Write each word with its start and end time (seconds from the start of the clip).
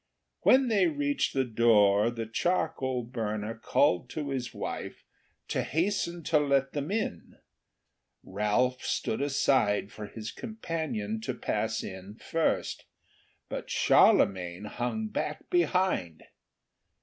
When 0.39 0.67
they 0.67 0.87
reached 0.87 1.31
the 1.35 1.43
door 1.45 2.09
the 2.09 2.25
charcoal 2.25 3.03
burner 3.03 3.53
called 3.53 4.09
to 4.09 4.29
his 4.31 4.51
wife 4.51 5.03
to 5.49 5.61
hasten 5.61 6.23
to 6.23 6.39
let 6.39 6.73
them 6.73 6.89
in. 6.89 7.35
Ralph 8.23 8.83
stood 8.83 9.21
aside 9.21 9.91
for 9.91 10.07
his 10.07 10.31
companion 10.31 11.19
to 11.21 11.35
pass 11.35 11.83
in 11.83 12.15
first, 12.15 12.85
but 13.47 13.69
Charlemagne 13.69 14.65
hung 14.65 15.07
back 15.09 15.47
behind. 15.51 16.23